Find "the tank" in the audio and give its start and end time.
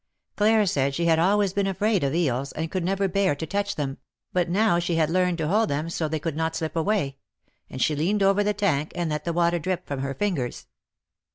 8.43-8.91